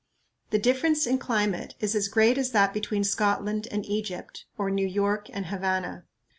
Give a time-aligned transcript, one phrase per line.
[0.49, 4.87] The difference in climate is as great as that between Scotland and Egypt, or New
[4.87, 6.05] York and Havana.